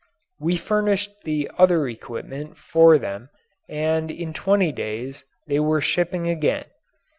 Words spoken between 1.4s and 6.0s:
other equipment for them and in twenty days they were